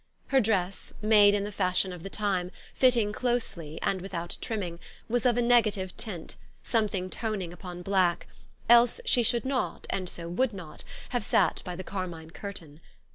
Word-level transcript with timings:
Her 0.29 0.41
dress, 0.41 0.93
made 1.03 1.35
in 1.35 1.43
the 1.43 1.51
fashion 1.51 1.93
of 1.93 2.01
the 2.01 2.09
time, 2.09 2.49
fitting 2.73 3.13
closely, 3.13 3.79
and 3.83 4.01
without 4.01 4.35
trimming, 4.41 4.79
was 5.07 5.27
of 5.27 5.37
a 5.37 5.43
negative 5.43 5.95
tint, 5.95 6.37
something 6.63 7.07
toning 7.07 7.53
upon 7.53 7.83
black, 7.83 8.25
else 8.67 8.99
she 9.05 9.21
should 9.21 9.45
not, 9.45 9.85
and 9.91 10.09
so 10.09 10.27
would 10.27 10.53
not, 10.53 10.83
have 11.09 11.23
sat 11.23 11.61
by 11.65 11.75
the 11.75 11.83
carmine 11.83 12.31
curtain. 12.31 12.79